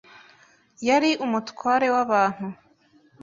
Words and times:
Yari 0.87 1.09
umutware 1.25 1.87
w’abantu. 1.95 2.45